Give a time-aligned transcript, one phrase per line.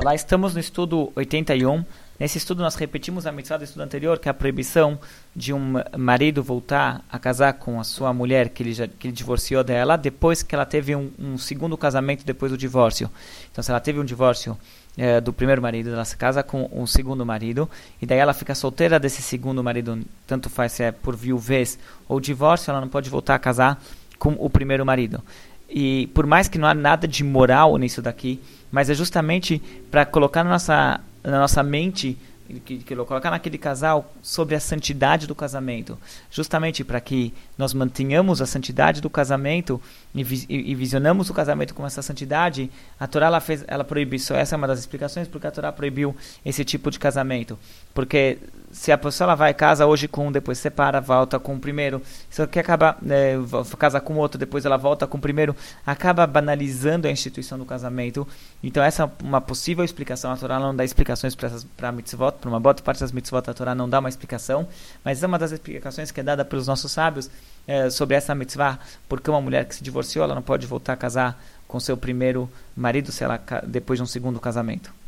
[0.00, 1.84] Olá, estamos no estudo 81.
[2.18, 4.98] Nesse estudo nós repetimos a mitzvah do estudo anterior, que é a proibição
[5.36, 9.12] de um marido voltar a casar com a sua mulher que ele, já, que ele
[9.12, 13.10] divorciou dela depois que ela teve um, um segundo casamento depois do divórcio.
[13.52, 14.56] Então, se ela teve um divórcio
[14.96, 17.68] é, do primeiro marido, ela se casa com o segundo marido
[18.00, 21.78] e daí ela fica solteira desse segundo marido, tanto faz se é por viuvez
[22.08, 23.78] ou divórcio, ela não pode voltar a casar
[24.18, 25.22] com o primeiro marido.
[25.70, 30.04] E por mais que não há nada de moral nisso daqui, mas é justamente para
[30.04, 32.18] colocar na nossa, na nossa mente
[32.58, 35.96] que, que colocar naquele casal sobre a santidade do casamento,
[36.30, 39.80] justamente para que nós mantenhamos a santidade do casamento
[40.12, 42.70] e, e, e, visionamos o casamento com essa santidade.
[42.98, 44.34] A Torá ela fez, ela proibiu isso.
[44.34, 47.56] Essa é uma das explicações porque a Torá proibiu esse tipo de casamento,
[47.94, 48.38] porque
[48.70, 52.00] se a pessoa ela vai casa hoje com um, depois separa, volta com o primeiro,
[52.28, 53.34] se ela quer acabar é,
[53.78, 58.26] casa com outro, depois ela volta com o primeiro, acaba banalizando a instituição do casamento.
[58.62, 60.30] Então essa é uma possível explicação.
[60.30, 61.34] A Torá não dá explicações
[61.76, 64.68] para mitzvot, para uma boa parte das mitzvot a Torá não dá uma explicação,
[65.04, 67.30] mas é uma das explicações que é dada pelos nossos sábios
[67.66, 68.78] é, sobre essa mitzvah,
[69.08, 72.50] porque uma mulher que se divorciou, ela não pode voltar a casar com seu primeiro
[72.76, 74.99] marido se ela depois de um segundo casamento.